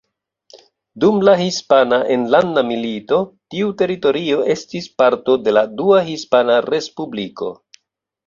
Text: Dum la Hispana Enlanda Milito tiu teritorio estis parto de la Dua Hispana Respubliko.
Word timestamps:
Dum 1.01 1.17
la 1.27 1.33
Hispana 1.41 1.97
Enlanda 2.15 2.63
Milito 2.69 3.19
tiu 3.55 3.69
teritorio 3.81 4.39
estis 4.55 4.89
parto 5.03 5.35
de 5.49 5.53
la 5.57 5.65
Dua 5.83 6.01
Hispana 6.09 6.57
Respubliko. 6.71 7.51